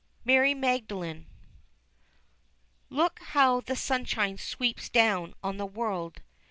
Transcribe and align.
MARY 0.25 0.55
MAGDALENE. 0.55 1.27
Look 2.89 3.19
how 3.19 3.59
the 3.61 3.75
sunshine 3.75 4.39
sweeps 4.39 4.89
down 4.89 5.35
on 5.43 5.57
the 5.57 5.67
world! 5.67 6.23